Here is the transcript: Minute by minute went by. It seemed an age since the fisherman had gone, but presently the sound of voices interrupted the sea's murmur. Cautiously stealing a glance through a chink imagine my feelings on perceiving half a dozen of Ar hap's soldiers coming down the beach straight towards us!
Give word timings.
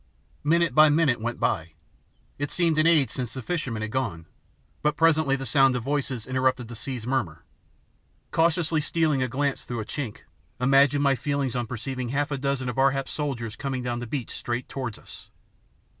Minute 0.43 0.73
by 0.73 0.89
minute 0.89 1.21
went 1.21 1.39
by. 1.39 1.73
It 2.39 2.49
seemed 2.49 2.79
an 2.79 2.87
age 2.87 3.11
since 3.11 3.35
the 3.35 3.41
fisherman 3.43 3.83
had 3.83 3.91
gone, 3.91 4.25
but 4.81 4.97
presently 4.97 5.35
the 5.35 5.45
sound 5.45 5.75
of 5.75 5.83
voices 5.83 6.25
interrupted 6.25 6.69
the 6.69 6.75
sea's 6.75 7.05
murmur. 7.05 7.43
Cautiously 8.31 8.81
stealing 8.81 9.21
a 9.21 9.27
glance 9.27 9.63
through 9.63 9.81
a 9.81 9.85
chink 9.85 10.23
imagine 10.59 11.03
my 11.03 11.13
feelings 11.13 11.55
on 11.55 11.67
perceiving 11.67 12.09
half 12.09 12.31
a 12.31 12.39
dozen 12.39 12.67
of 12.67 12.79
Ar 12.79 12.89
hap's 12.89 13.11
soldiers 13.11 13.55
coming 13.55 13.83
down 13.83 13.99
the 13.99 14.07
beach 14.07 14.31
straight 14.31 14.67
towards 14.67 14.97
us! 14.97 15.29